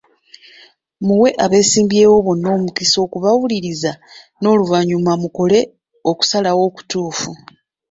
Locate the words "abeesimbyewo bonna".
1.43-2.49